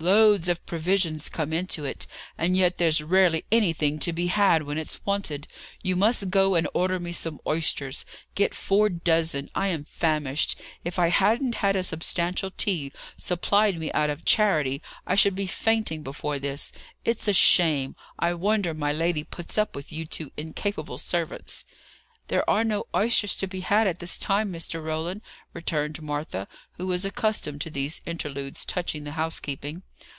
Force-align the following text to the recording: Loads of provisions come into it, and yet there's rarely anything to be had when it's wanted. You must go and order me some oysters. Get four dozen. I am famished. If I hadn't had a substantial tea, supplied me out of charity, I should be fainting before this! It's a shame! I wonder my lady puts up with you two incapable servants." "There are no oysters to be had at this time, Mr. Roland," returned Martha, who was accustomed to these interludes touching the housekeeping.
Loads 0.00 0.48
of 0.48 0.64
provisions 0.64 1.28
come 1.28 1.52
into 1.52 1.84
it, 1.84 2.06
and 2.38 2.56
yet 2.56 2.78
there's 2.78 3.02
rarely 3.02 3.44
anything 3.50 3.98
to 3.98 4.12
be 4.12 4.28
had 4.28 4.62
when 4.62 4.78
it's 4.78 5.04
wanted. 5.04 5.48
You 5.82 5.96
must 5.96 6.30
go 6.30 6.54
and 6.54 6.68
order 6.72 7.00
me 7.00 7.10
some 7.10 7.40
oysters. 7.48 8.04
Get 8.36 8.54
four 8.54 8.88
dozen. 8.90 9.50
I 9.56 9.68
am 9.68 9.82
famished. 9.84 10.54
If 10.84 11.00
I 11.00 11.08
hadn't 11.08 11.56
had 11.56 11.74
a 11.74 11.82
substantial 11.82 12.52
tea, 12.52 12.92
supplied 13.16 13.76
me 13.80 13.90
out 13.90 14.08
of 14.08 14.24
charity, 14.24 14.82
I 15.04 15.16
should 15.16 15.34
be 15.34 15.48
fainting 15.48 16.04
before 16.04 16.38
this! 16.38 16.70
It's 17.04 17.26
a 17.26 17.32
shame! 17.32 17.96
I 18.20 18.34
wonder 18.34 18.74
my 18.74 18.92
lady 18.92 19.24
puts 19.24 19.58
up 19.58 19.74
with 19.74 19.90
you 19.90 20.06
two 20.06 20.30
incapable 20.36 20.98
servants." 20.98 21.64
"There 22.28 22.48
are 22.48 22.62
no 22.62 22.84
oysters 22.94 23.34
to 23.36 23.46
be 23.46 23.60
had 23.60 23.86
at 23.86 24.00
this 24.00 24.18
time, 24.18 24.52
Mr. 24.52 24.84
Roland," 24.84 25.22
returned 25.54 26.02
Martha, 26.02 26.46
who 26.72 26.86
was 26.86 27.06
accustomed 27.06 27.62
to 27.62 27.70
these 27.70 28.02
interludes 28.04 28.66
touching 28.66 29.04
the 29.04 29.12
housekeeping. 29.12 29.82